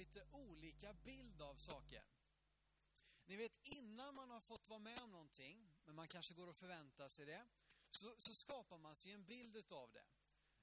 [0.00, 2.04] lite olika bild av saker.
[3.24, 6.56] Ni vet, innan man har fått vara med om någonting, men man kanske går och
[6.56, 7.46] förväntar sig det,
[7.90, 10.04] så, så skapar man sig en bild utav det.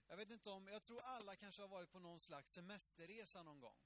[0.08, 3.60] Jag vet inte om, jag tror alla kanske har varit på någon slags semesterresa någon
[3.60, 3.80] gång.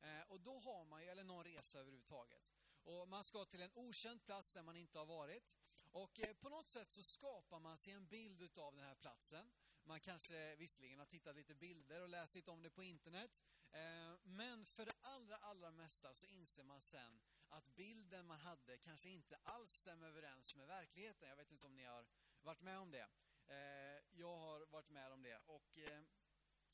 [0.00, 2.52] Eh, och då har man ju, eller någon resa överhuvudtaget.
[2.82, 5.56] Och man ska till en okänd plats där man inte har varit.
[5.90, 9.52] Och eh, på något sätt så skapar man sig en bild utav den här platsen.
[9.84, 13.42] Man kanske visserligen har tittat lite bilder och läst lite om det på internet.
[13.72, 18.78] Eh, men för det allra, allra mesta så inser man sen att bilden man hade
[18.78, 21.28] kanske inte alls stämmer överens med verkligheten.
[21.28, 22.06] Jag vet inte om ni har
[22.42, 23.08] varit med om det.
[23.46, 25.40] Eh, jag har varit med om det.
[25.46, 26.02] Och eh,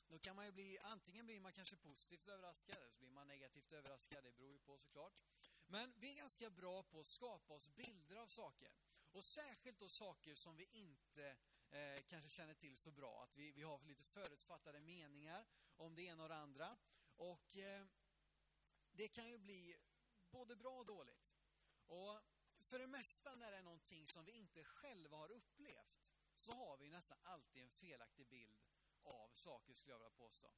[0.08, 3.28] då kan man ju bli, antingen blir man kanske positivt överraskad eller så blir man
[3.28, 4.24] negativt överraskad.
[4.24, 5.22] Det beror ju på såklart.
[5.66, 8.72] Men vi är ganska bra på att skapa oss bilder av saker.
[9.12, 11.36] Och särskilt då saker som vi inte
[11.70, 13.22] eh, kanske känner till så bra.
[13.22, 16.76] Att vi, vi har lite förutfattade meningar om det ena och det andra.
[17.16, 17.86] Och eh,
[18.92, 19.76] det kan ju bli
[20.30, 21.34] både bra och dåligt.
[21.86, 22.20] Och
[22.60, 26.76] för det mesta när det är någonting som vi inte själva har upplevt så har
[26.76, 28.58] vi nästan alltid en felaktig bild
[29.02, 30.48] av saker skulle jag vilja påstå.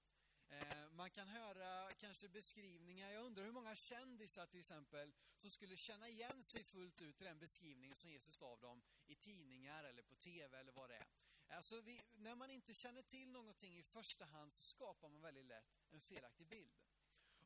[0.51, 5.77] Eh, man kan höra kanske beskrivningar, jag undrar hur många kändisar till exempel som skulle
[5.77, 10.03] känna igen sig fullt ut i den beskrivningen som ges av dem i tidningar eller
[10.03, 11.07] på TV eller vad det är.
[11.49, 15.47] Alltså vi, när man inte känner till någonting i första hand så skapar man väldigt
[15.47, 16.73] lätt en felaktig bild.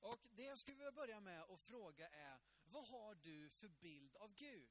[0.00, 4.16] Och det jag skulle vilja börja med att fråga är, vad har du för bild
[4.16, 4.69] av Gud?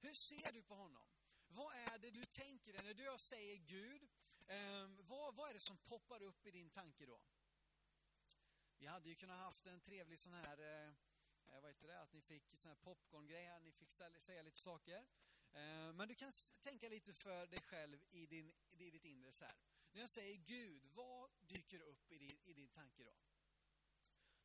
[0.00, 1.08] Hur ser du på honom?
[1.48, 4.08] Vad är det du tänker dig när du säger Gud?
[4.46, 7.20] Eh, vad, vad är det som poppar upp i din tanke då?
[8.78, 10.88] Vi hade ju kunnat haft en trevlig sån här, eh,
[11.46, 14.58] eh vad heter det, att ni fick sån här popcorngrej här, ni fick säga lite
[14.58, 15.06] saker.
[15.52, 19.44] Eh, men du kan tänka lite för dig själv i, din, i ditt inre så
[19.44, 19.54] här.
[19.92, 23.14] När jag säger Gud, vad dyker upp i din, i din tanke då?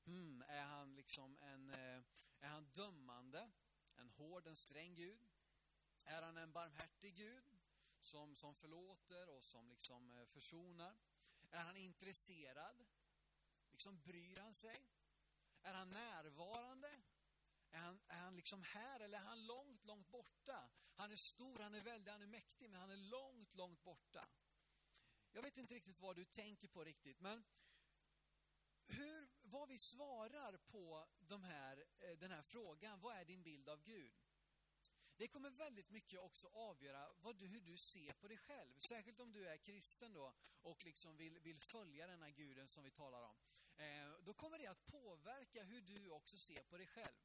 [0.05, 2.01] Hmm, är han liksom en, eh,
[2.39, 3.51] är han dömande?
[3.95, 5.27] En hård, en sträng Gud?
[6.05, 7.50] Är han en barmhärtig Gud?
[8.01, 10.97] Som, som förlåter och som liksom eh, försonar?
[11.51, 12.85] Är han intresserad?
[13.71, 14.89] Liksom bryr han sig?
[15.61, 17.01] Är han närvarande?
[17.71, 20.69] Är han, är han liksom här eller är han långt, långt borta?
[20.95, 24.29] Han är stor, han är väldig, han är mäktig, men han är långt, långt borta.
[25.31, 27.43] Jag vet inte riktigt vad du tänker på riktigt, men
[28.85, 33.69] hur, vad vi svarar på de här, eh, den här frågan, vad är din bild
[33.69, 34.13] av Gud?
[35.21, 38.73] Det kommer väldigt mycket också avgöra vad du, hur du ser på dig själv.
[38.77, 42.91] Särskilt om du är kristen då och liksom vill, vill följa denna guden som vi
[42.91, 43.35] talar om.
[43.77, 47.19] Eh, då kommer det att påverka hur du också ser på dig själv.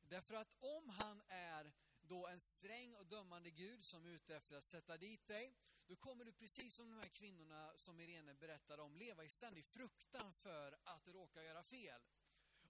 [0.00, 4.56] Därför att om han är då en sträng och dömande Gud som är ute efter
[4.56, 5.56] att sätta dit dig,
[5.86, 9.64] då kommer du precis som de här kvinnorna som Irene berättade om, leva i ständig
[9.64, 12.02] fruktan för att råka göra fel.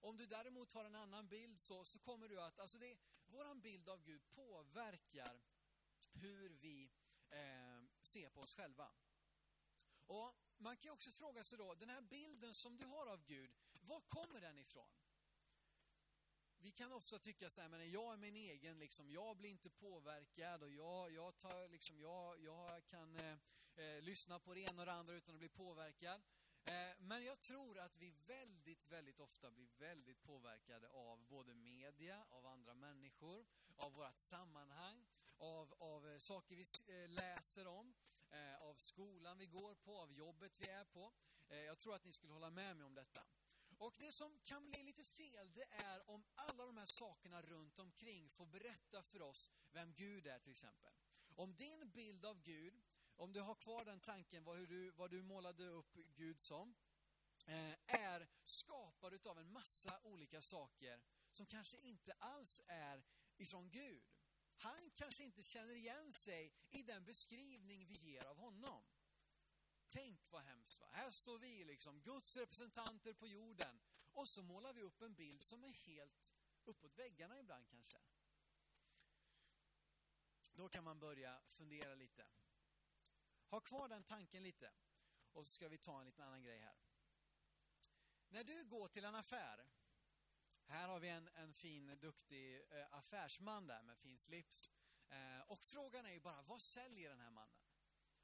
[0.03, 2.97] Om du däremot har en annan bild så, så kommer du att, alltså det,
[3.27, 5.41] våran bild av Gud påverkar
[6.13, 6.89] hur vi
[7.29, 8.91] eh, ser på oss själva.
[10.07, 13.25] Och man kan ju också fråga sig då, den här bilden som du har av
[13.25, 14.89] Gud, var kommer den ifrån?
[16.57, 19.69] Vi kan ofta tycka så här, men jag är min egen, liksom, jag blir inte
[19.69, 23.37] påverkad och jag, jag, tar, liksom, jag, jag kan eh,
[23.75, 26.21] eh, lyssna på det ena och det andra utan att bli påverkad.
[26.65, 32.25] Eh, men jag tror att vi väldigt, väldigt ofta blir väldigt påverkade av både media,
[32.29, 35.05] av andra människor, av vårt sammanhang,
[35.37, 36.63] av, av eh, saker vi
[36.93, 37.93] eh, läser om,
[38.31, 41.13] eh, av skolan vi går på, av jobbet vi är på.
[41.47, 43.23] Jag tror att ni skulle hålla med mig om detta.
[43.77, 47.79] Och det som kan bli lite fel, det är om alla de här sakerna runt
[47.79, 50.93] omkring får berätta för oss vem Gud är till exempel.
[51.35, 52.81] Om din bild av Gud
[53.15, 56.75] om du har kvar den tanken, vad, du, vad du målade upp Gud som,
[57.45, 61.01] eh, är skapad utav en massa olika saker
[61.31, 63.03] som kanske inte alls är
[63.37, 64.03] ifrån Gud.
[64.55, 68.83] Han kanske inte känner igen sig i den beskrivning vi ger av honom.
[69.87, 70.87] Tänk vad hemskt va?
[70.91, 73.79] Här står vi liksom, Guds representanter på jorden.
[74.11, 76.33] Och så målar vi upp en bild som är helt
[76.63, 77.97] uppåt väggarna ibland kanske.
[80.53, 82.25] Då kan man börja fundera lite.
[83.53, 84.71] Ha kvar den tanken lite.
[85.33, 86.75] Och så ska vi ta en liten annan grej här.
[88.29, 89.65] När du går till en affär,
[90.65, 94.71] här har vi en, en fin, duktig eh, affärsman där med fin slips.
[95.09, 97.63] Eh, och frågan är ju bara, vad säljer den här mannen?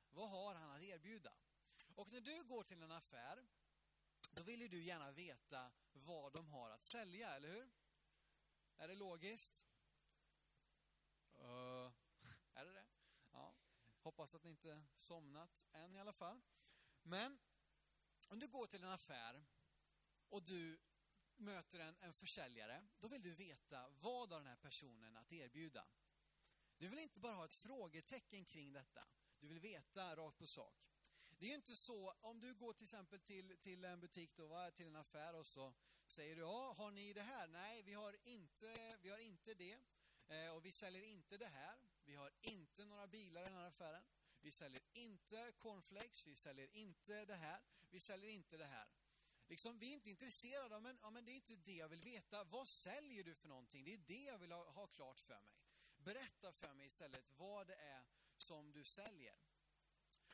[0.09, 1.33] Vad har han att erbjuda?
[1.95, 3.47] Och när du går till en affär,
[4.31, 7.71] då vill ju du gärna veta vad de har att sälja, eller hur?
[8.77, 9.65] Är det logiskt?
[11.39, 11.78] Uh.
[14.09, 16.41] Hoppas att ni inte somnat än i alla fall.
[17.03, 17.39] Men
[18.27, 19.45] om du går till en affär
[20.29, 20.79] och du
[21.35, 25.87] möter en, en försäljare, då vill du veta vad har den här personen att erbjuda.
[26.77, 29.07] Du vill inte bara ha ett frågetecken kring detta.
[29.39, 30.75] Du vill veta rakt på sak.
[31.29, 34.47] Det är ju inte så, om du går till exempel till, till en butik då,
[34.47, 35.73] va, till en affär och så
[36.07, 37.47] säger du, ja, har ni det här?
[37.47, 39.77] Nej, vi har inte, vi har inte det.
[40.27, 41.88] Eh, och vi säljer inte det här.
[42.09, 44.03] Vi har inte några bilar i den här affären.
[44.41, 48.87] Vi säljer inte cornflakes, vi säljer inte det här, vi säljer inte det här.
[49.47, 52.01] Liksom, vi är inte intresserade av, men, ja, men det är inte det jag vill
[52.01, 52.43] veta.
[52.43, 53.83] Vad säljer du för någonting?
[53.83, 55.53] Det är det jag vill ha, ha klart för mig.
[55.97, 58.03] Berätta för mig istället vad det är
[58.37, 59.35] som du säljer.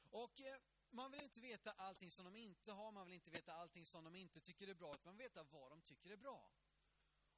[0.09, 0.57] Och eh,
[0.89, 4.03] man vill inte veta allting som de inte har, man vill inte veta allting som
[4.03, 6.51] de inte tycker är bra, utan man vill veta vad de tycker är bra.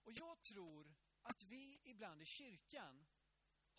[0.04, 3.08] Och jag tror att vi ibland i kyrkan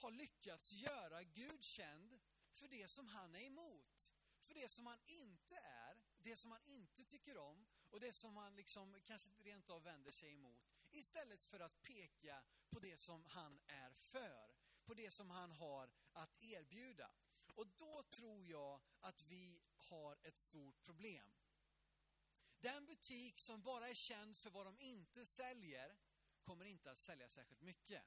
[0.02, 2.18] har lyckats göra Gud känd
[2.52, 4.12] för det som han är emot.
[4.40, 8.36] För det som han inte är, det som han inte tycker om och det som
[8.36, 10.60] han liksom kanske rent av vänder sig emot.
[10.90, 14.54] Istället för att peka på det som han är för,
[14.84, 17.10] på det som han har att erbjuda.
[17.54, 21.32] Och då tror jag att vi har ett stort problem.
[22.60, 25.96] Den butik som bara är känd för vad de inte säljer
[26.42, 28.02] kommer inte att sälja särskilt mycket.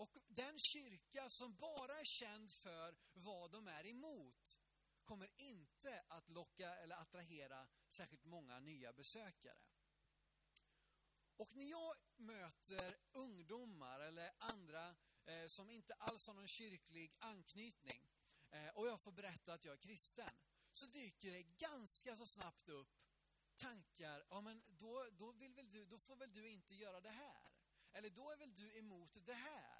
[0.00, 4.58] Och den kyrka som bara är känd för vad de är emot
[5.04, 9.62] kommer inte att locka eller attrahera särskilt många nya besökare.
[11.36, 18.08] Och när jag möter ungdomar eller andra eh, som inte alls har någon kyrklig anknytning
[18.50, 20.30] eh, och jag får berätta att jag är kristen,
[20.70, 22.96] så dyker det ganska så snabbt upp
[23.56, 27.10] tankar, ja men då, då, vill väl du, då får väl du inte göra det
[27.10, 27.52] här?
[27.92, 29.79] Eller då är väl du emot det här?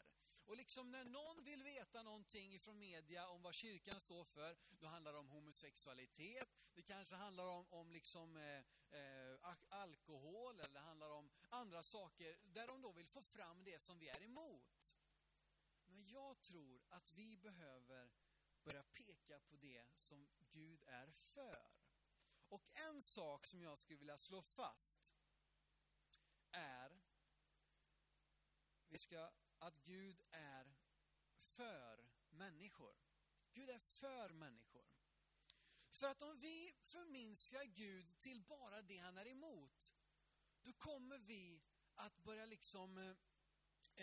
[0.51, 4.87] Och liksom när någon vill veta någonting ifrån media om vad kyrkan står för, då
[4.87, 8.59] handlar det om homosexualitet, det kanske handlar om, om liksom, eh,
[9.01, 13.79] eh, alkohol eller det handlar om andra saker där de då vill få fram det
[13.79, 14.95] som vi är emot.
[15.87, 18.11] Men jag tror att vi behöver
[18.65, 21.73] börja peka på det som Gud är för.
[22.49, 25.13] Och en sak som jag skulle vilja slå fast
[26.53, 27.01] är
[28.89, 30.75] vi ska, att Gud är
[31.39, 32.95] för människor.
[33.53, 34.87] Gud är för människor.
[35.91, 39.95] För att om vi förminskar Gud till bara det han är emot,
[40.63, 41.63] då kommer vi
[41.95, 42.99] att börja liksom...
[42.99, 43.11] Eh,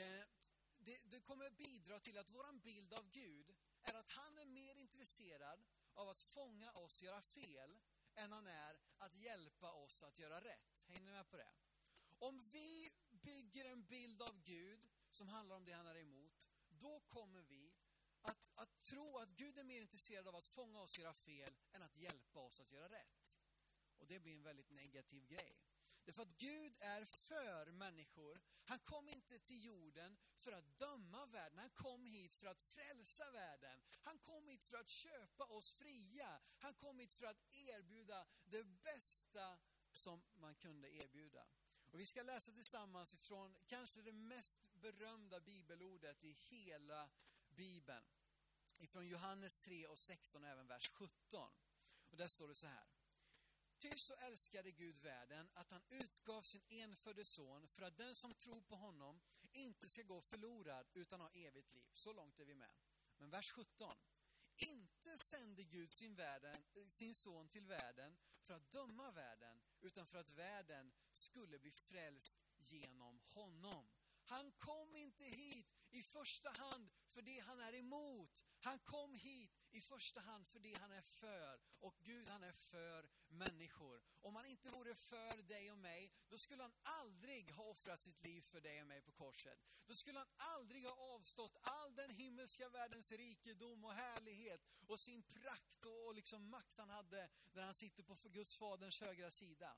[0.03, 0.25] eh,
[0.79, 4.75] det, det kommer bidra till att våran bild av Gud är att han är mer
[4.75, 5.63] intresserad
[5.93, 7.79] av att fånga oss göra fel
[8.15, 10.85] än han är att hjälpa oss att göra rätt.
[10.87, 11.53] Hänger ni med på det?
[12.19, 14.87] Om vi bygger en bild av Gud
[15.17, 17.73] som handlar om det han är emot, då kommer vi
[18.21, 21.81] att, att tro att Gud är mer intresserad av att fånga oss göra fel än
[21.81, 23.37] att hjälpa oss att göra rätt.
[23.97, 25.57] Och det blir en väldigt negativ grej.
[26.05, 28.41] Därför att Gud är för människor.
[28.63, 31.59] Han kom inte till jorden för att döma världen.
[31.59, 33.81] Han kom hit för att frälsa världen.
[34.03, 36.41] Han kom hit för att köpa oss fria.
[36.59, 39.57] Han kom hit för att erbjuda det bästa
[39.91, 41.47] som man kunde erbjuda.
[41.91, 47.09] Och vi ska läsa tillsammans ifrån kanske det mest berömda bibelordet i hela
[47.49, 48.05] Bibeln.
[48.79, 51.51] Ifrån Johannes 3 och 16 och även vers 17.
[52.09, 52.87] Och där står det så här.
[53.77, 58.33] Ty så älskade Gud världen att han utgav sin enfödde son för att den som
[58.33, 59.21] tror på honom
[59.51, 61.89] inte ska gå förlorad utan ha evigt liv.
[61.93, 62.71] Så långt är vi med.
[63.17, 63.97] Men vers 17.
[64.57, 70.17] Inte sände Gud sin, världen, sin son till världen för att döma världen, utan för
[70.17, 73.89] att världen skulle bli frälst genom honom.
[74.23, 78.45] Han kom inte hit i första hand för det han är emot.
[78.59, 81.59] Han kom hit i första hand för det han är för.
[81.79, 84.01] Och Gud han är för människor.
[84.21, 88.23] Om han inte vore för dig och mig, då skulle han aldrig ha offrat sitt
[88.23, 89.59] liv för dig och mig på korset.
[89.85, 95.23] Då skulle han aldrig ha avstått all den himmelska världens rikedom och härlighet och sin
[95.23, 99.77] prakt och, liksom makt han hade när han sitter på Guds faderns högra sida.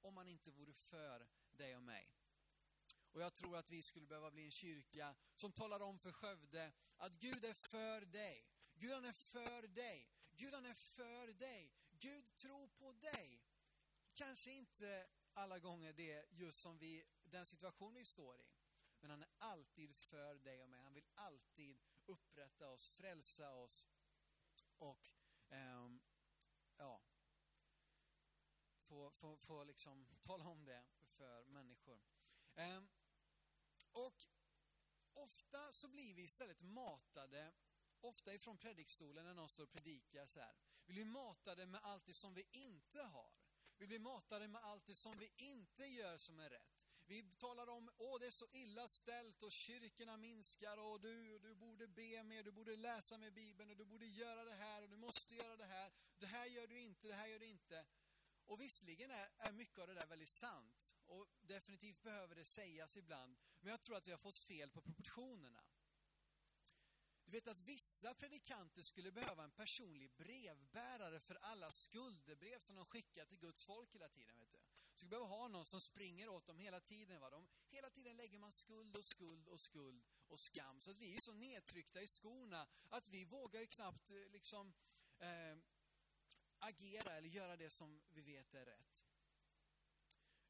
[0.00, 2.16] Om han inte vore för dig och mig.
[3.12, 6.72] Och jag tror att vi skulle behöva bli en kyrka som talar om för Skövde
[6.96, 8.49] att Gud är för dig.
[8.80, 10.08] Gud han är för dig.
[10.36, 11.72] Gud han är för dig.
[11.90, 13.42] Gud tror på dig.
[14.14, 18.46] Kanske inte alla gånger det just som vi, den situation vi står i.
[19.00, 20.80] Men han är alltid för dig och mig.
[20.80, 23.88] Han vill alltid upprätta oss, frälsa oss
[24.78, 25.10] och
[25.50, 26.00] um,
[26.76, 27.02] ja,
[28.78, 30.84] få, få, få liksom tala om det
[31.16, 32.00] för människor.
[32.56, 32.88] Um,
[33.92, 34.26] och
[35.12, 37.52] ofta så blir vi istället matade,
[38.00, 40.54] ofta ifrån predikstolen när någon står och predikar så här.
[40.86, 43.32] Vi blir matade med allt det som vi inte har.
[43.78, 46.86] Vi blir matade med allt det som vi inte gör som är rätt.
[47.06, 51.54] Vi talar om, åh det är så illa ställt och kyrkorna minskar och du, du
[51.54, 54.88] borde be mer, du borde läsa med Bibeln och du borde göra det här och
[54.90, 55.92] du måste göra det här.
[56.18, 57.86] Det här gör du inte, det här gör du inte.
[58.46, 62.96] Och visserligen är, är mycket av det där väldigt sant och definitivt behöver det sägas
[62.96, 63.36] ibland.
[63.60, 65.62] Men jag tror att vi har fått fel på proportionerna.
[67.30, 72.84] Du vet att vissa predikanter skulle behöva en personlig brevbärare för alla skuldebrev som de
[72.84, 74.38] skickar till Guds folk hela tiden.
[74.38, 74.58] Vet du.
[74.58, 77.20] Så skulle behöva ha någon som springer åt dem hela tiden.
[77.20, 77.30] Va?
[77.30, 80.80] De, hela tiden lägger man skuld och skuld och skuld och skam.
[80.80, 84.74] Så att vi är så nedtryckta i skorna att vi vågar ju knappt eh, liksom
[85.18, 85.58] eh,
[86.58, 89.04] agera eller göra det som vi vet är rätt.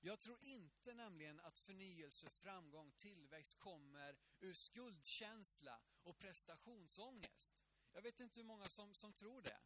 [0.03, 7.65] Jag tror inte nämligen att förnyelse, framgång, tillväxt kommer ur skuldkänsla och prestationsångest.
[7.93, 9.61] Jag vet inte hur många som, som tror det.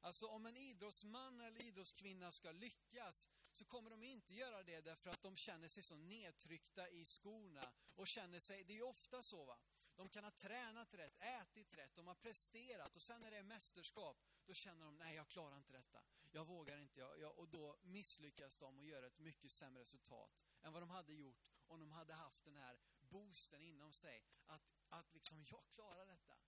[0.00, 5.10] Alltså om en idrottsman eller idrottskvinna ska lyckas så kommer de inte göra det därför
[5.10, 9.22] att de känner sig så nedtryckta i skorna och känner sig, det är ju ofta
[9.22, 9.58] så va,
[9.96, 13.42] de kan ha tränat rätt, ätit rätt, de har presterat och sen när det är
[13.42, 14.16] mästerskap,
[14.46, 16.02] då känner de, nej jag klarar inte detta.
[16.38, 20.44] Jag vågar inte, jag, jag, och då misslyckas de och gör ett mycket sämre resultat
[20.62, 24.24] än vad de hade gjort om de hade haft den här boosten inom sig.
[24.46, 26.38] Att, att liksom, jag klarar detta.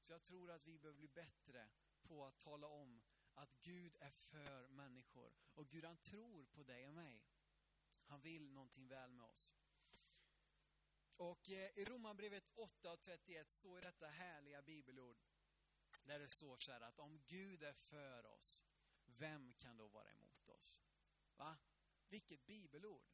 [0.00, 1.68] Så jag tror att vi behöver bli bättre
[2.02, 3.02] på att tala om
[3.34, 5.32] att Gud är för människor.
[5.54, 7.22] Och Gud han tror på dig och mig.
[8.04, 9.54] Han vill någonting väl med oss.
[11.16, 15.22] Och eh, i Romarbrevet 8 och 31 står detta härliga bibelord.
[16.04, 18.64] Där det står så här att om Gud är för oss,
[19.18, 20.82] vem kan då vara emot oss?
[21.36, 21.56] Va?
[22.08, 23.12] Vilket bibelord!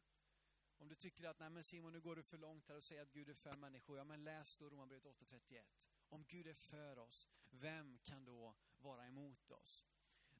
[0.78, 3.02] Om du tycker att, nej men Simon nu går du för långt här och säger
[3.02, 3.98] att Gud är för människor.
[3.98, 5.62] Ja men läs då Romarbrevet 8.31.
[6.08, 9.86] Om Gud är för oss, vem kan då vara emot oss?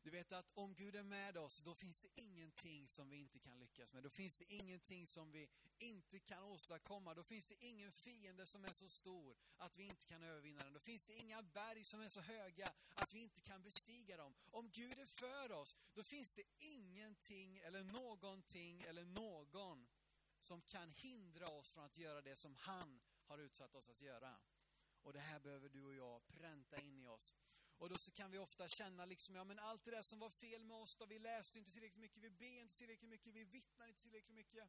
[0.03, 3.39] Du vet att om Gud är med oss, då finns det ingenting som vi inte
[3.39, 4.03] kan lyckas med.
[4.03, 7.15] Då finns det ingenting som vi inte kan åstadkomma.
[7.15, 10.73] Då finns det ingen fiende som är så stor att vi inte kan övervinna den.
[10.73, 14.35] Då finns det inga berg som är så höga att vi inte kan bestiga dem.
[14.51, 19.87] Om Gud är för oss, då finns det ingenting eller någonting eller någon
[20.41, 24.39] som kan hindra oss från att göra det som han har utsatt oss att göra.
[25.03, 27.35] Och det här behöver du och jag pränta in i oss.
[27.79, 30.31] Och då så kan vi ofta känna liksom, ja men allt det där som var
[30.31, 33.45] fel med oss då, vi läste inte tillräckligt mycket, vi ber inte tillräckligt mycket, vi
[33.45, 34.69] vittnar inte tillräckligt mycket.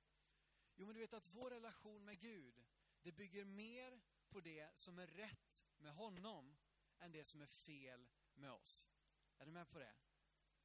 [0.76, 2.64] Jo men du vet att vår relation med Gud,
[3.02, 6.58] det bygger mer på det som är rätt med honom
[7.00, 8.90] än det som är fel med oss.
[9.38, 9.96] Är du med på det?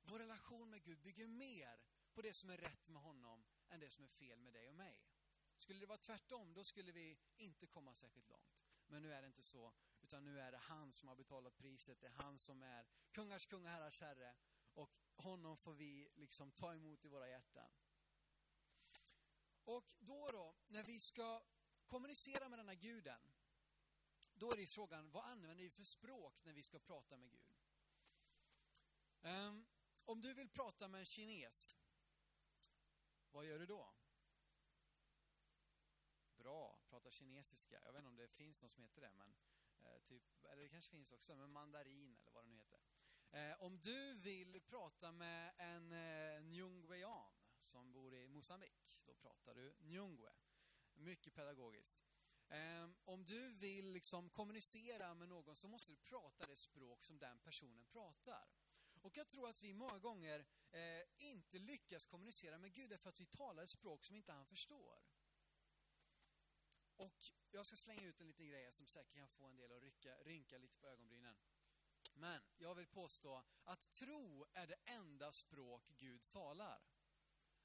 [0.03, 1.81] Vår relation med Gud bygger mer
[2.15, 4.75] på det som är rätt med honom än det som är fel med dig och
[4.75, 5.05] mig.
[5.57, 8.65] Skulle det vara tvärtom, då skulle vi inte komma särskilt långt.
[8.87, 9.73] Men nu är det inte så,
[10.05, 13.47] utan nu är det han som har betalat priset, det är han som är kungars
[13.47, 14.35] kung och herrars herre.
[14.75, 17.71] Och honom får vi liksom ta emot i våra hjärtan.
[19.65, 21.43] Och då då, när vi ska
[21.87, 23.33] kommunicera med denna guden,
[24.35, 27.55] då är det frågan, vad använder vi för språk när vi ska prata med Gud?
[29.23, 29.67] Um,
[30.05, 31.77] om du vill prata med en kines,
[33.31, 33.95] vad gör du då?
[36.37, 37.81] Bra, prata kinesiska.
[37.85, 39.35] Jag vet inte om det finns någon som heter det, men
[39.85, 42.81] eh, typ, eller det kanske finns också, men mandarin eller vad det nu heter.
[43.31, 49.55] Eh, om du vill prata med en eh, njungwean som bor i Mosambik, då pratar
[49.55, 50.33] du njungwe.
[50.95, 52.03] Mycket pedagogiskt.
[52.49, 57.19] Eh, om du vill liksom kommunicera med någon så måste du prata det språk som
[57.19, 58.49] den personen pratar.
[59.01, 63.21] Och jag tror att vi många gånger eh, inte lyckas kommunicera med Gud därför att
[63.21, 64.99] vi talar ett språk som inte han förstår.
[66.97, 69.83] Och jag ska slänga ut en liten grej som säkert kan få en del att
[69.83, 71.37] rycka, rynka lite på ögonbrynen.
[72.15, 76.83] Men jag vill påstå att tro är det enda språk Gud talar.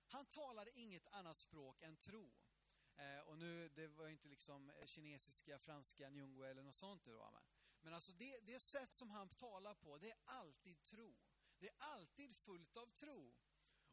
[0.08, 2.32] Han talade inget annat språk än tro.
[2.96, 7.06] Eh, och nu, det var ju inte liksom eh, kinesiska, franska, njungo eller något sånt
[7.06, 7.44] du var med.
[7.82, 11.16] Men alltså det, det sätt som han talar på, det är alltid tro.
[11.60, 13.34] Det är alltid fullt av tro.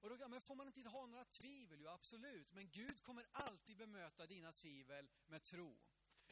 [0.00, 1.80] Och då, men får man inte ha några tvivel?
[1.80, 2.52] Jo, absolut.
[2.52, 5.78] Men Gud kommer alltid bemöta dina tvivel med tro.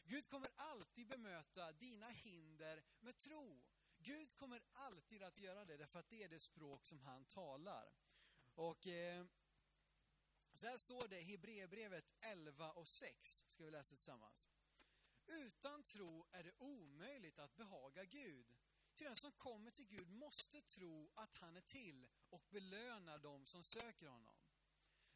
[0.03, 3.61] Gud kommer alltid bemöta dina hinder med tro.
[3.97, 7.93] Gud kommer alltid att göra det, därför att det är det språk som han talar.
[8.55, 9.25] Och eh,
[10.53, 14.47] så här står det i Hebreerbrevet 11 och 6, ska vi läsa tillsammans.
[15.27, 18.45] Utan tro är det omöjligt att behaga Gud.
[18.95, 23.45] Till den som kommer till Gud måste tro att han är till och belönar dem
[23.45, 24.35] som söker honom.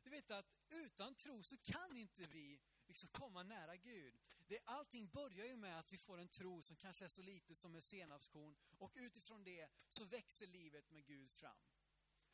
[0.04, 4.20] Du vet att utan tro så kan inte vi liksom komma nära Gud.
[4.48, 7.56] Det, allting börjar ju med att vi får en tro som kanske är så lite
[7.56, 11.58] som ett senapskorn och utifrån det så växer livet med Gud fram.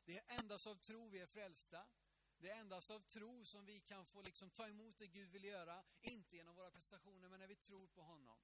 [0.05, 1.85] Det är endast av tro vi är frälsta.
[2.37, 5.43] Det är endast av tro som vi kan få liksom ta emot det Gud vill
[5.43, 8.39] göra, inte genom våra prestationer, men när vi tror på honom.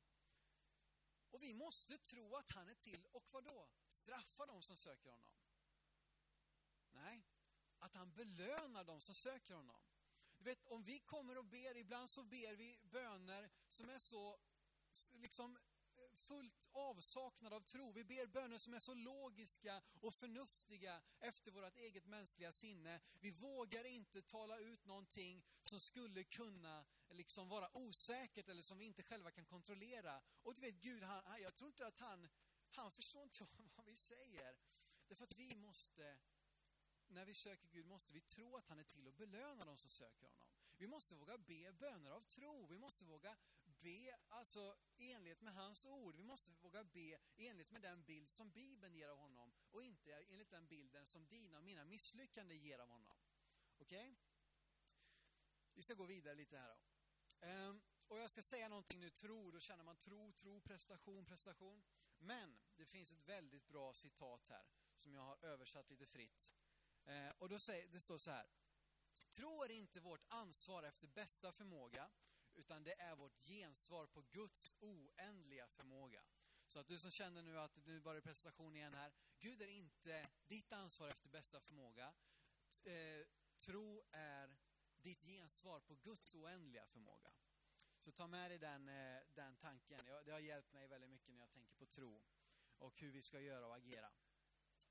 [1.31, 3.69] Och vi måste tro att han är till och vad då?
[3.89, 5.40] Straffa dem som söker honom.
[6.91, 7.23] Nej,
[7.79, 9.81] att han belönar dem som söker honom.
[10.37, 14.39] Du vet, om vi kommer och ber, ibland så ber vi böner som är så
[15.11, 15.57] liksom
[16.13, 17.91] fullt avsaknad av tro.
[17.91, 22.99] Vi ber böner som är så logiska och förnuftiga efter vårt eget mänskliga sinne.
[23.19, 28.85] Vi vågar inte tala ut någonting som skulle kunna liksom vara osäkert eller som vi
[28.85, 30.21] inte själva kan kontrollera.
[30.43, 32.29] Och du vet, Gud, han, jag tror inte att han,
[32.69, 34.55] han förstår inte vad vi säger.
[35.07, 36.17] Därför att vi måste,
[37.11, 39.89] när vi söker Gud, måste vi tro att han är till och belöna de som
[39.89, 40.47] söker honom.
[40.77, 42.67] Vi måste våga be böner av tro.
[42.67, 46.15] Vi måste våga be alltså i enlighet med hans ord.
[46.15, 49.83] Vi måste våga be i enlighet med den bild som Bibeln ger av honom och
[49.83, 53.17] inte enligt den bilden som dina och mina misslyckanden ger av honom.
[53.77, 53.99] Okej?
[53.99, 54.15] Okay?
[55.73, 56.79] Vi ska gå vidare lite här då.
[57.47, 61.83] Um, och jag ska säga någonting nu, tro, då känner man tro, tro, prestation, prestation.
[62.19, 64.65] Men det finns ett väldigt bra citat här
[64.95, 66.51] som jag har översatt lite fritt.
[67.05, 68.45] Eh, och då säger, det står så här.
[69.29, 72.09] Tro är inte vårt ansvar efter bästa förmåga
[72.53, 76.23] utan det är vårt gensvar på Guds oändliga förmåga.
[76.67, 79.67] Så att du som känner nu att nu bara är prestation igen här, Gud är
[79.67, 82.13] inte ditt ansvar efter bästa förmåga.
[82.83, 83.27] Eh,
[83.57, 84.57] tro är
[85.01, 87.31] ditt gensvar på Guds oändliga förmåga.
[87.99, 90.05] Så ta med dig den, eh, den tanken.
[90.25, 92.21] Det har hjälpt mig väldigt mycket när jag tänker på tro
[92.77, 94.11] och hur vi ska göra och agera.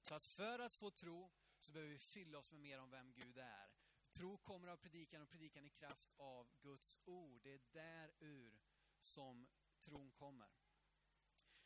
[0.03, 3.13] Så att för att få tro så behöver vi fylla oss med mer om vem
[3.13, 3.71] Gud är.
[4.11, 7.43] Tro kommer av predikan och predikan i kraft av Guds ord.
[7.43, 8.61] Det är där ur
[8.99, 9.49] som
[9.79, 10.49] tron kommer.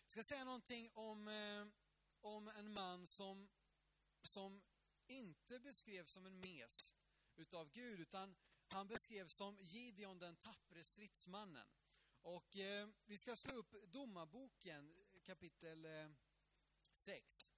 [0.02, 1.66] Jag ska säga någonting om, eh,
[2.20, 3.48] om en man som,
[4.22, 4.62] som
[5.06, 6.94] inte beskrevs som en mes
[7.36, 8.36] utav Gud, utan
[8.66, 11.68] han beskrevs som Gideon den tappre stridsmannen.
[12.22, 16.08] Och eh, vi ska slå upp Domarboken kapitel eh,
[16.92, 17.52] 6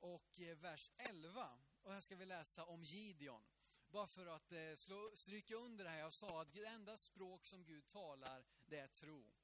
[0.00, 1.58] och eh, vers 11.
[1.82, 3.42] Och här ska vi läsa om Gideon
[3.90, 7.46] bara för att eh, slå, stryka under det här jag sa, att det enda språk
[7.46, 9.34] som Gud talar, det är tro.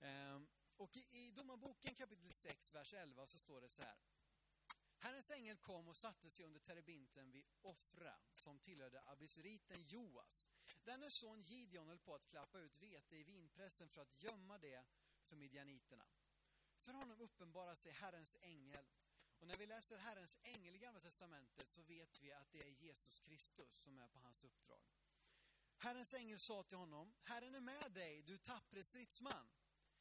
[0.00, 3.98] Ehm, och i, i Domarboken kapitel 6, vers 11 så står det så här.
[4.98, 10.50] Herrens ängel kom och satte sig under terebinten vid Ofra, som tillhörde abisuriten Joas.
[10.84, 14.84] Denne son Gideon höll på att klappa ut vete i vinpressen för att gömma det
[15.24, 16.04] för midjaniterna.
[16.76, 18.86] För honom uppenbarade sig Herrens ängel
[19.40, 22.68] och när vi läser Herrens ängel i Gamla Testamentet så vet vi att det är
[22.68, 24.80] Jesus Kristus som är på hans uppdrag.
[25.78, 29.50] Herrens ängel sa till honom, Herren är med dig, du tappre stridsman.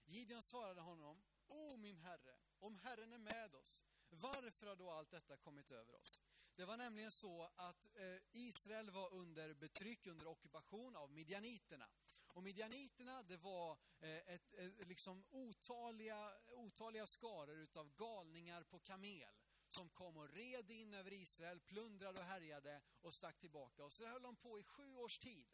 [0.05, 5.11] Gideon svarade honom, O min Herre, om Herren är med oss, varför har då allt
[5.11, 6.21] detta kommit över oss?
[6.55, 11.89] Det var nämligen så att eh, Israel var under betryck, under ockupation av midjaniterna.
[12.33, 19.33] Och midjaniterna, det var eh, ett, ett, liksom otaliga, otaliga skaror utav galningar på kamel
[19.69, 23.83] som kom och red in över Israel, plundrade och härjade och stack tillbaka.
[23.83, 25.47] Och så höll de på i sju års tid.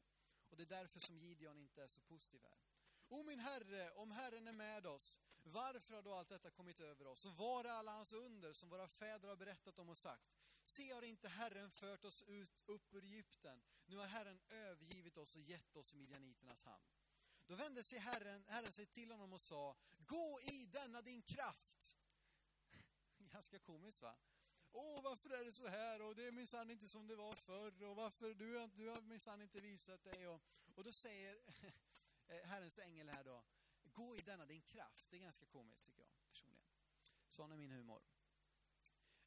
[0.50, 2.60] Och det är därför som Gideon inte är så positiv här.
[3.08, 7.08] O min Herre, om Herren är med oss, varför har då allt detta kommit över
[7.08, 7.26] oss?
[7.26, 10.36] Och var är alla hans under som våra fäder har berättat om och sagt?
[10.68, 13.62] Se, har inte Herren fört oss ut upp ur Egypten?
[13.86, 16.84] Nu har Herren övergivit oss och gett oss i midjaniternas hand.
[17.48, 21.98] Då vände sig Herren, Herren sig till honom och sa, gå i denna din kraft.
[23.18, 24.16] Ganska komiskt va?
[24.72, 26.02] Åh, varför är det så här?
[26.02, 27.84] Och det är minsann inte som det var förr.
[27.84, 30.28] Och varför du, du har minsann inte visat dig.
[30.28, 30.42] Och,
[30.76, 31.40] och då säger
[32.28, 33.44] eh, Herrens ängel här då,
[33.84, 35.12] gå i denna din kraft.
[35.12, 36.70] Det är ganska komiskt tycker jag personligen.
[37.28, 38.02] Sån är min humor.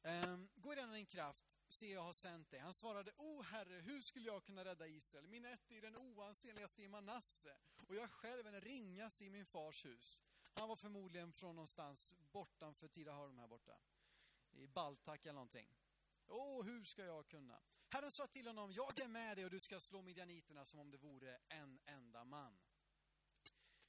[0.03, 2.59] Um, gå i denna din kraft, se jag har sänt dig.
[2.59, 5.27] Han svarade, O Herre, hur skulle jag kunna rädda Israel?
[5.27, 7.57] Min ett är den oansenligaste i Manasse
[7.87, 10.23] och jag själv är den ringaste i min fars hus.
[10.53, 13.77] Han var förmodligen från någonstans bortanför Tidaholm här borta.
[14.51, 15.67] I Baltak eller någonting.
[16.27, 17.59] Åh, hur ska jag kunna?
[17.89, 20.91] Herren sa till honom, jag är med dig och du ska slå midjaniterna som om
[20.91, 22.59] det vore en enda man.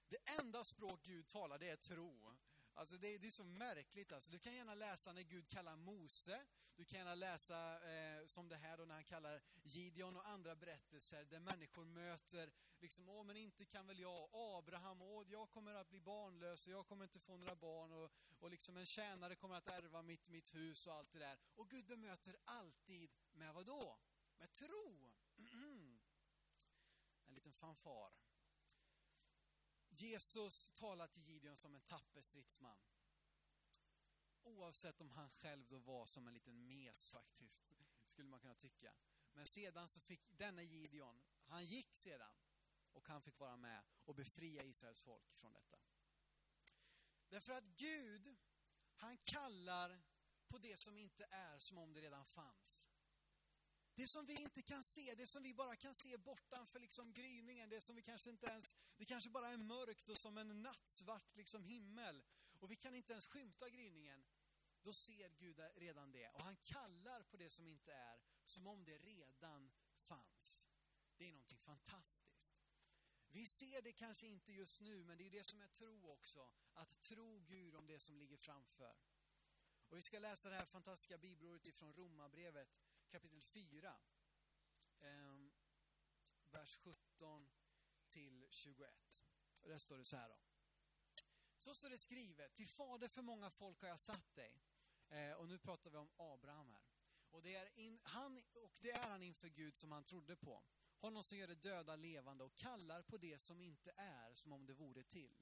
[0.09, 2.37] Det enda språk Gud talar, det är tro.
[2.75, 4.33] Alltså det, det, är så märkligt alltså.
[4.33, 6.47] Du kan gärna läsa när Gud kallar Mose.
[6.77, 10.57] Du kan gärna läsa eh, som det här då när han kallar Gideon och andra
[10.57, 15.75] berättelser där människor möter liksom, åh men inte kan väl jag, Abraham, åh jag kommer
[15.75, 19.35] att bli barnlös och jag kommer inte få några barn och, och liksom en tjänare
[19.37, 21.39] kommer att ärva mitt, mitt hus och allt det där.
[21.57, 23.99] Och Gud bemöter alltid med vad då?
[24.39, 25.13] Med tro.
[27.27, 28.13] en liten fanfar.
[29.91, 32.79] Jesus talar till Gideon som en tapper stridsman.
[34.43, 37.75] oavsett om han själv då var som en liten mes faktiskt,
[38.05, 38.93] skulle man kunna tycka.
[39.33, 42.35] Men sedan så fick denne Gideon, han gick sedan
[42.93, 45.79] och han fick vara med och befria Israels folk från detta.
[47.29, 48.37] Därför att Gud,
[48.95, 50.01] han kallar
[50.49, 52.90] på det som inte är som om det redan fanns.
[53.95, 57.69] Det som vi inte kan se, det som vi bara kan se bortanför liksom gryningen,
[57.69, 61.37] det som vi kanske inte ens, det kanske bara är mörkt och som en nattsvart
[61.37, 62.23] liksom himmel.
[62.59, 64.25] Och vi kan inte ens skymta gryningen.
[64.83, 66.29] Då ser Gud redan det.
[66.29, 70.69] Och han kallar på det som inte är som om det redan fanns.
[71.17, 72.61] Det är någonting fantastiskt.
[73.33, 76.51] Vi ser det kanske inte just nu, men det är det som är tro också.
[76.75, 78.97] Att tro Gud om det som ligger framför.
[79.89, 82.69] Och vi ska läsa det här fantastiska bibelordet ifrån Romarbrevet
[83.11, 83.95] kapitel 4.
[85.01, 85.09] Eh,
[86.51, 87.51] vers 17
[88.09, 89.25] till 21.
[89.61, 90.39] Och där står det så här då.
[91.59, 94.63] Så står det skrivet, till fader för många folk har jag satt dig.
[95.09, 96.91] Eh, och nu pratar vi om Abraham här.
[97.31, 100.63] Och det, är in, han, och det är han inför Gud som han trodde på.
[100.99, 104.67] Honom som gör det döda levande och kallar på det som inte är som om
[104.67, 105.37] det vore till.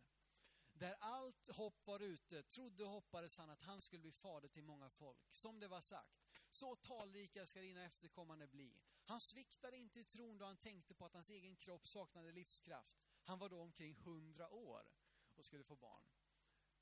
[0.73, 4.63] Där allt hopp var ute trodde och hoppades han att han skulle bli fader till
[4.63, 5.19] många folk.
[5.31, 8.79] Som det var sagt, så talrika ska dina efterkommande bli.
[9.05, 12.99] Han sviktade inte i tron då han tänkte på att hans egen kropp saknade livskraft.
[13.23, 14.83] Han var då omkring hundra år
[15.37, 16.05] och skulle få barn.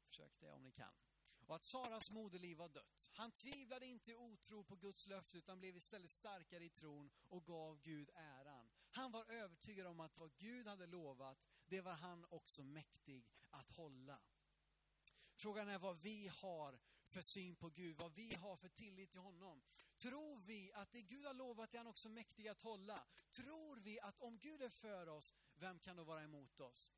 [0.07, 0.94] Försök det om ni kan.
[1.46, 3.11] Och att Saras moderliv var dött.
[3.12, 7.46] Han tvivlade inte i otro på Guds löfte utan blev istället starkare i tron och
[7.46, 8.70] gav Gud äran.
[8.90, 13.70] Han var övertygad om att vad Gud hade lovat, det var han också mäktig att
[13.70, 14.20] hålla.
[15.35, 19.21] Frågan är vad vi har för syn på Gud, vad vi har för tillit till
[19.21, 19.62] honom.
[19.97, 23.05] Tror vi att det Gud har lovat är han också mäktig att hålla?
[23.31, 26.90] Tror vi att om Gud är för oss, vem kan då vara emot oss?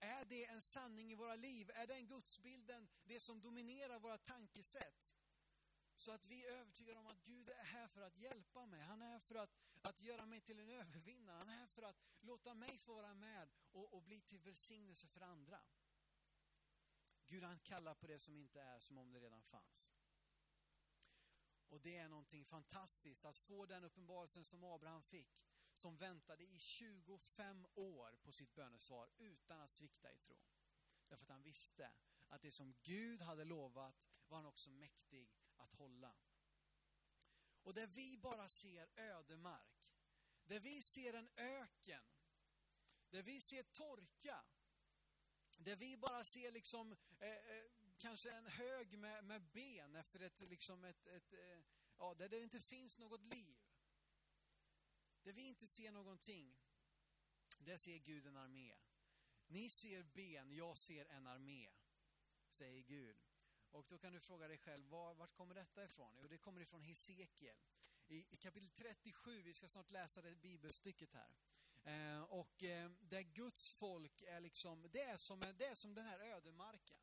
[0.00, 1.70] Är det en sanning i våra liv?
[1.74, 5.14] Är den gudsbilden det som dominerar våra tankesätt?
[5.96, 8.82] Så att vi är övertygade om att Gud är här för att hjälpa mig.
[8.82, 9.50] Han är här för att,
[9.82, 11.36] att göra mig till en övervinnare.
[11.36, 15.08] Han är här för att låta mig få vara med och, och bli till välsignelse
[15.08, 15.60] för andra.
[17.28, 19.92] Gud han kallar på det som inte är som om det redan fanns.
[21.68, 26.58] Och det är någonting fantastiskt att få den uppenbarelsen som Abraham fick som väntade i
[26.58, 30.36] 25 år på sitt bönesvar utan att svikta i tro.
[31.08, 31.92] Därför att han visste
[32.28, 36.14] att det som Gud hade lovat var han också mäktig att hålla.
[37.62, 39.88] Och där vi bara ser ödemark,
[40.44, 42.04] där vi ser en öken,
[43.10, 44.44] där vi ser torka,
[45.64, 47.64] där vi bara ser liksom eh, eh,
[47.98, 51.60] kanske en hög med, med ben efter ett, liksom ett, ett eh,
[51.98, 53.56] ja, där det inte finns något liv.
[55.22, 56.56] Där vi inte ser någonting,
[57.58, 58.76] där ser Gud en armé.
[59.46, 61.70] Ni ser ben, jag ser en armé,
[62.48, 63.16] säger Gud.
[63.70, 66.18] Och då kan du fråga dig själv, var, vart kommer detta ifrån?
[66.20, 67.56] Jo, det kommer ifrån Hesekiel.
[68.06, 71.36] I, I, kapitel 37, vi ska snart läsa det bibelstycket här.
[71.88, 76.06] Eh, och eh, där Guds folk är liksom, det är som, det är som den
[76.06, 76.96] här ödemarken.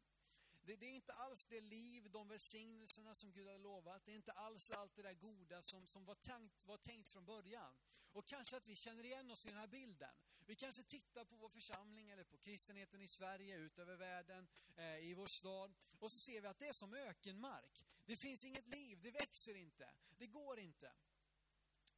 [0.66, 4.06] Det, det, är inte alls det liv, de välsignelserna som Gud har lovat.
[4.06, 7.26] Det är inte alls allt det där goda som, som var, tänkt, var tänkt från
[7.26, 7.74] början.
[8.12, 10.16] Och kanske att vi känner igen oss i den här bilden.
[10.46, 15.14] Vi kanske tittar på vår församling eller på kristenheten i Sverige, utöver världen, eh, i
[15.14, 15.74] vår stad.
[16.00, 17.86] Och så ser vi att det är som ökenmark.
[18.06, 20.94] Det finns inget liv, det växer inte, det går inte.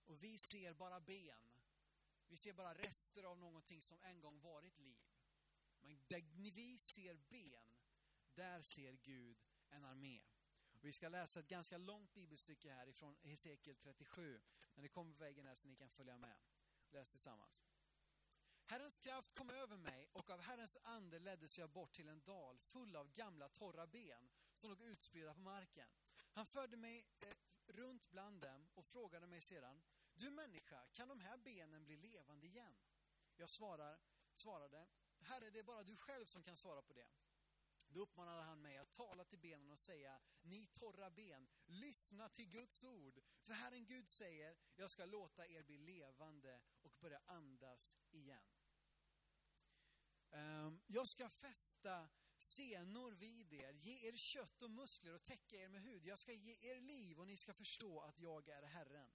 [0.06, 1.46] Och vi ser bara ben.
[2.27, 4.97] Vi ser bara rester av någonting som en gång varit liv.
[5.81, 7.73] Men där vi ser ben,
[8.33, 9.37] där ser Gud
[9.69, 10.21] en armé.
[10.73, 14.41] Och vi ska läsa ett ganska långt bibelstycke här ifrån Hesekiel 37.
[14.75, 16.37] När det kommer på väggen här så ni kan följa med.
[16.89, 17.61] Läs tillsammans.
[18.65, 22.57] Herrens kraft kom över mig och av Herrens ande leddes jag bort till en dal
[22.59, 25.89] full av gamla torra ben som låg utspridda på marken.
[26.31, 27.27] Han förde mig eh,
[27.67, 29.81] runt bland dem och frågade mig sedan,
[30.17, 32.75] du människa, kan de här benen bli levande igen?
[33.36, 33.99] Jag svarar,
[34.34, 34.88] svarade,
[35.19, 37.08] Herre, det är bara du själv som kan svara på det.
[37.89, 42.49] Då uppmanade han mig att tala till benen och säga, ni torra ben, lyssna till
[42.49, 43.19] Guds ord.
[43.41, 48.45] För Herren Gud säger, jag ska låta er bli levande och börja andas igen.
[50.32, 55.67] Ehm, jag ska fästa senor vid er, ge er kött och muskler och täcka er
[55.67, 56.06] med hud.
[56.06, 59.12] Jag ska ge er liv och ni ska förstå att jag är Herren.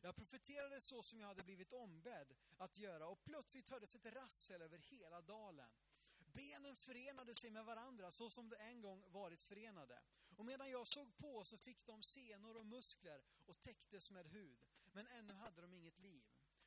[0.00, 4.62] Jag profeterade så som jag hade blivit ombedd att göra och plötsligt hördes ett rassel
[4.62, 5.70] över hela dalen.
[6.18, 10.02] Benen förenade sig med varandra så som de en gång varit förenade.
[10.36, 14.58] Och medan jag såg på så fick de senor och muskler och täcktes med hud.
[14.92, 16.24] Men ännu hade de inget liv.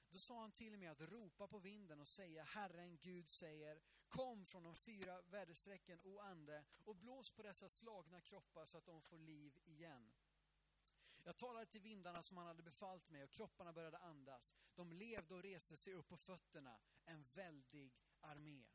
[0.10, 4.46] Då sa han till mig att ropa på vinden och säga Herren Gud säger Kom
[4.46, 9.02] från de fyra väderstrecken, o ande, och blås på dessa slagna kroppar så att de
[9.02, 10.12] får liv igen.
[11.24, 14.56] Jag talade till vindarna som han hade befallt mig och kropparna började andas.
[14.76, 18.66] De levde och reste sig upp på fötterna, en väldig armé.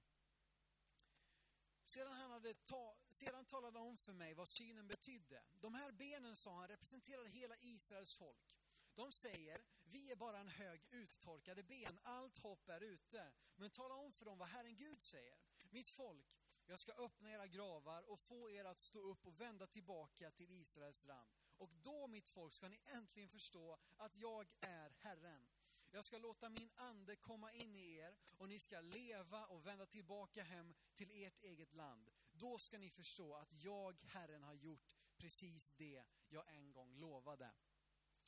[1.85, 5.43] Sedan, han hade ta, sedan talade han om för mig vad synen betydde.
[5.61, 8.57] De här benen, sa han, representerade hela Israels folk.
[8.95, 13.33] De säger, vi är bara en hög uttorkade ben, allt hopp är ute.
[13.57, 15.39] Men tala om för dem vad Herren Gud säger.
[15.71, 16.27] Mitt folk,
[16.67, 20.51] jag ska öppna era gravar och få er att stå upp och vända tillbaka till
[20.51, 21.31] Israels land.
[21.59, 25.47] Och då, mitt folk, ska ni äntligen förstå att jag är Herren.
[25.91, 29.87] Jag ska låta min ande komma in i er och ni ska leva och vända
[29.87, 32.11] tillbaka hem till ert eget land.
[32.33, 37.51] Då ska ni förstå att jag, Herren, har gjort precis det jag en gång lovade.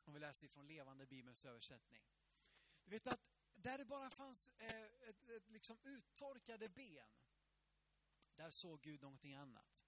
[0.05, 2.01] Och vi läser ifrån Levande Bibelns översättning.
[2.83, 3.21] Du vet att
[3.55, 7.07] där det bara fanns eh, ett, ett, liksom uttorkade ben,
[8.35, 9.78] där såg Gud någonting annat.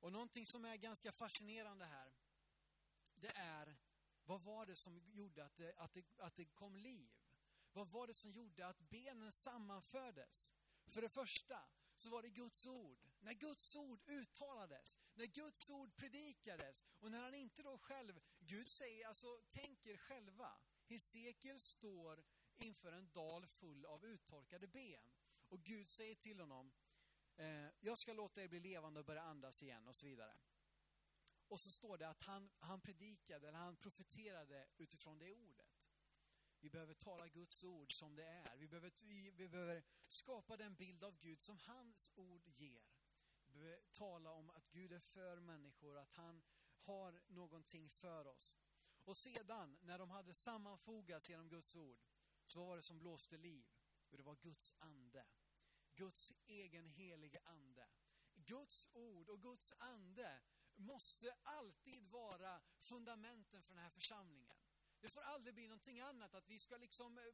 [0.00, 2.12] Och någonting som är ganska fascinerande här,
[3.14, 3.76] det är
[4.24, 7.10] vad var det som gjorde att det, att det, att det kom liv?
[7.72, 10.52] Vad var det som gjorde att benen sammanfördes?
[10.86, 11.60] För det första
[11.96, 12.98] så var det Guds ord.
[13.20, 18.68] När Guds ord uttalades, när Guds ord predikades och när han inte då själv, Gud
[18.68, 20.52] säger, alltså tänker själva.
[20.86, 22.24] Hesekiel står
[22.58, 25.12] inför en dal full av uttorkade ben.
[25.48, 26.72] Och Gud säger till honom,
[27.40, 30.36] eh, jag ska låta er bli levande och börja andas igen och så vidare.
[31.48, 35.66] Och så står det att han, han predikade, eller han profeterade utifrån det ordet.
[36.60, 38.56] Vi behöver tala Guds ord som det är.
[38.56, 42.82] Vi behöver, vi, vi behöver skapa den bild av Gud som hans ord ger.
[43.46, 46.42] Vi behöver tala om att Gud är för människor, att han
[46.80, 48.56] har någonting för oss.
[49.04, 51.98] Och sedan, när de hade sammanfogats genom Guds ord,
[52.44, 53.66] så var det som blåste liv?
[54.10, 55.26] Och det var Guds ande.
[56.00, 57.88] Guds egen helige ande.
[58.34, 60.40] Guds ord och Guds ande
[60.76, 64.56] måste alltid vara fundamenten för den här församlingen.
[65.00, 67.24] Det får aldrig bli någonting annat, att vi ska liksom eh,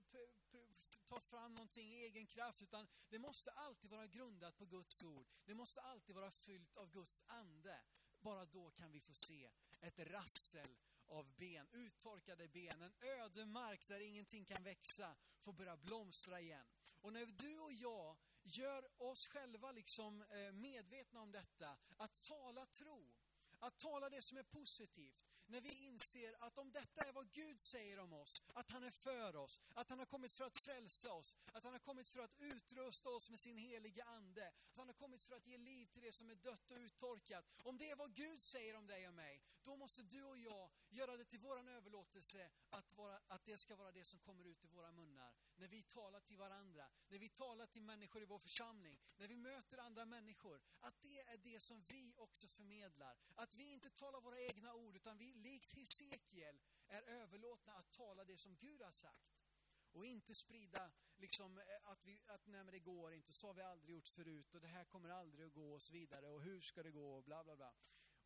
[1.04, 5.26] ta fram någonting i egen kraft, utan det måste alltid vara grundat på Guds ord.
[5.44, 7.80] Det måste alltid vara fyllt av Guds ande.
[8.20, 9.50] Bara då kan vi få se
[9.80, 10.76] ett rassel
[11.06, 16.66] av ben, uttorkade ben, en öde mark där ingenting kan växa, får börja blomstra igen.
[17.00, 18.16] Och när du och jag
[18.46, 23.12] gör oss själva liksom eh, medvetna om detta, att tala tro,
[23.58, 27.60] att tala det som är positivt, när vi inser att om detta är vad Gud
[27.60, 31.12] säger om oss, att han är för oss, att han har kommit för att frälsa
[31.12, 34.86] oss, att han har kommit för att utrusta oss med sin heliga ande, att han
[34.86, 37.44] har kommit för att ge liv till det som är dött och uttorkat.
[37.62, 40.70] Om det är vad Gud säger om dig och mig, då måste du och jag
[40.88, 44.64] göra det till våran överlåtelse att, vara, att det ska vara det som kommer ut
[44.64, 45.34] i våra munnar.
[45.56, 49.36] När vi talar till varandra, när vi talar till människor i vår församling, när vi
[49.36, 53.16] möter andra människor, att det är det som vi också förmedlar.
[53.34, 58.24] Att vi inte talar våra egna ord, utan vi likt Hesekiel är överlåtna att tala
[58.24, 59.44] det som Gud har sagt.
[59.92, 63.54] Och inte sprida liksom eh, att, vi, att nej men det går inte, så har
[63.54, 66.42] vi aldrig gjort förut och det här kommer aldrig att gå och så vidare och
[66.42, 67.74] hur ska det gå och bla bla bla.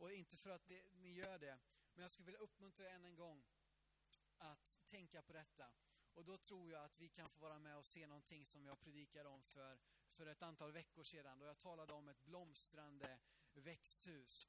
[0.01, 1.59] Och inte för att det, ni gör det,
[1.95, 3.45] men jag skulle vilja uppmuntra er än en gång
[4.39, 5.73] att tänka på detta.
[6.15, 8.81] Och då tror jag att vi kan få vara med och se någonting som jag
[8.81, 9.79] predikade om för,
[10.11, 11.39] för ett antal veckor sedan.
[11.39, 13.19] Då jag talade om ett blomstrande
[13.53, 14.49] växthus.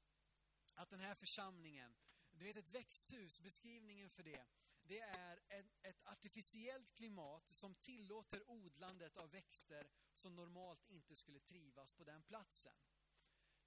[0.74, 1.96] Att den här församlingen,
[2.30, 4.46] du vet ett växthus, beskrivningen för det,
[4.82, 11.40] det är ett, ett artificiellt klimat som tillåter odlandet av växter som normalt inte skulle
[11.40, 12.72] trivas på den platsen.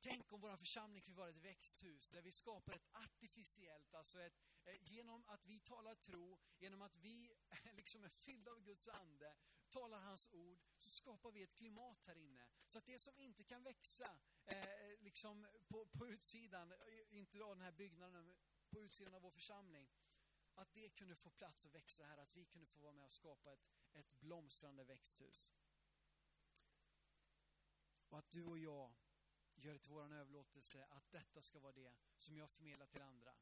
[0.07, 4.33] Tänk om vår församling fick vara ett växthus där vi skapar ett artificiellt, alltså ett,
[4.65, 8.87] eh, genom att vi talar tro, genom att vi eh, liksom är fyllda av Guds
[8.87, 9.35] ande,
[9.69, 12.47] talar hans ord, så skapar vi ett klimat här inne.
[12.67, 16.73] Så att det som inte kan växa eh, eh liksom på, på utsidan,
[17.09, 18.35] inte av den här byggnaden,
[18.69, 19.89] på utsidan av vår församling,
[20.55, 23.11] att det kunde få plats att växa här, att vi kunde få vara med och
[23.11, 25.53] skapa ett, ett blomstrande växthus.
[28.09, 28.93] Och att du och jag
[29.55, 33.35] gör det till vår överlåtelse att detta ska vara det som jag förmedlar till andra.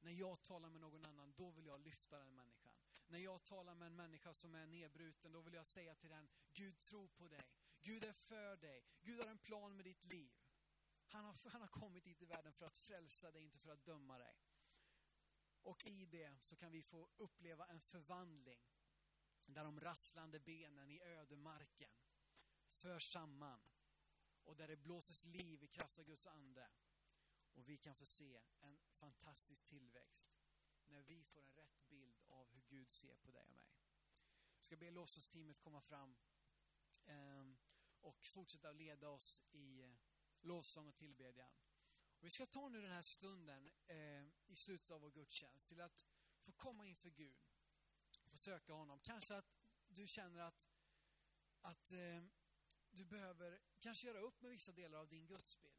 [0.00, 2.74] När jag talar med någon annan, då vill jag lyfta den människan.
[3.06, 6.28] När jag talar med en människa som är nedbruten, då vill jag säga till den,
[6.52, 7.44] Gud tror på dig.
[7.82, 8.84] Gud är för dig.
[9.00, 10.32] Gud har en plan med ditt liv.
[11.06, 13.84] Han har, han har kommit hit i världen för att frälsa dig, inte för att
[13.84, 14.36] döma dig.
[15.62, 18.60] Och i det så kan vi få uppleva en förvandling
[19.46, 21.90] där de rasslande benen i ödemarken
[22.68, 23.60] förs samman
[24.44, 26.70] och där det blåses liv i kraft av Guds ande.
[27.52, 30.38] Och vi kan få se en fantastisk tillväxt
[30.86, 33.70] när vi får en rätt bild av hur Gud ser på dig och mig.
[34.56, 36.16] Jag ska be lovsångsteamet komma fram
[37.04, 37.58] ehm,
[38.00, 39.94] och fortsätta att leda oss i eh,
[40.40, 41.54] lovsång och tillbedjan.
[42.18, 45.80] Och vi ska ta nu den här stunden ehm, i slutet av vår gudstjänst till
[45.80, 46.04] att
[46.40, 47.38] få komma inför Gud,
[48.26, 49.00] få söka honom.
[49.00, 49.52] Kanske att
[49.88, 50.66] du känner att,
[51.60, 52.22] att eh,
[52.90, 55.74] du behöver kanske göra upp med vissa delar av din gudsbild.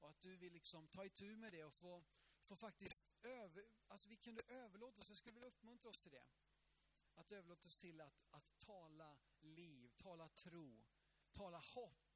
[0.00, 2.04] Och att du vill liksom ta itu med det och få,
[2.40, 6.26] få faktiskt över, alltså vi kunde överlåta oss, jag skulle vilja uppmuntra oss till det.
[7.14, 10.84] Att överlåta oss till att, att tala liv, tala tro,
[11.32, 12.12] tala hopp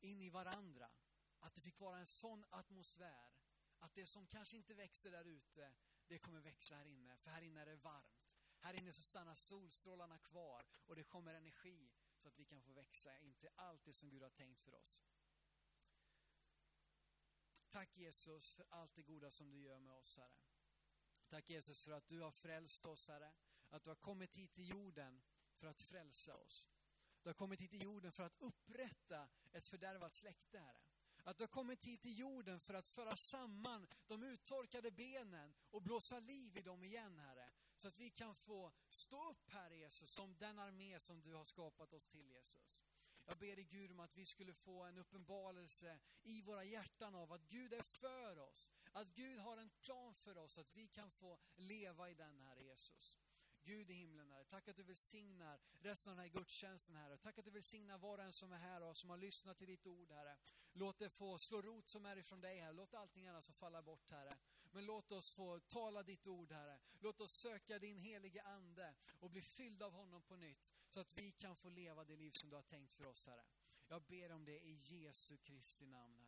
[0.00, 0.90] in i varandra.
[1.40, 3.36] Att det fick vara en sån atmosfär
[3.78, 5.72] att det som kanske inte växer där ute,
[6.08, 7.16] det kommer växa här inne.
[7.16, 8.36] För här inne är det varmt.
[8.58, 11.90] Här inne så stannar solstrålarna kvar och det kommer energi
[12.26, 14.74] så att vi kan få växa in till allt det som Gud har tänkt för
[14.74, 15.02] oss.
[17.68, 20.38] Tack Jesus för allt det goda som du gör med oss, Herre.
[21.28, 23.32] Tack Jesus för att du har frälst oss, Herre.
[23.70, 25.22] Att du har kommit hit till jorden
[25.54, 26.68] för att frälsa oss.
[27.22, 30.82] Du har kommit hit till jorden för att upprätta ett fördärvat släkte, Herre.
[31.24, 35.82] Att du har kommit hit till jorden för att föra samman de uttorkade benen och
[35.82, 37.35] blåsa liv i dem igen, Herre.
[37.76, 41.44] Så att vi kan få stå upp, här Jesus, som den armé som du har
[41.44, 42.84] skapat oss till, Jesus.
[43.26, 47.32] Jag ber dig Gud om att vi skulle få en uppenbarelse i våra hjärtan av
[47.32, 48.72] att Gud är för oss.
[48.92, 52.56] Att Gud har en plan för oss, att vi kan få leva i den, här
[52.56, 53.18] Jesus.
[53.66, 54.44] Gud i himlen, Herre.
[54.44, 57.16] Tack att du välsignar resten av den här gudstjänsten, Herre.
[57.16, 59.66] Tack att du välsignar var och en som är här och som har lyssnat till
[59.66, 60.36] ditt ord, Herre.
[60.72, 62.72] Låt det få slå rot som är ifrån dig, Herre.
[62.72, 64.36] Låt allting annat få falla bort, Herre.
[64.70, 66.78] Men låt oss få tala ditt ord, Herre.
[67.00, 71.18] Låt oss söka din helige Ande och bli fyllda av honom på nytt, så att
[71.18, 73.44] vi kan få leva det liv som du har tänkt för oss, Herre.
[73.88, 76.25] Jag ber om det i Jesu Kristi namn, Herre.